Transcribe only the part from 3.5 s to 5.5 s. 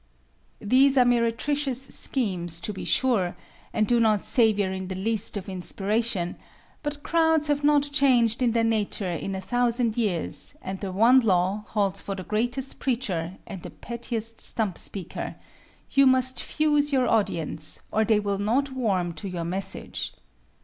and do not savor in the least of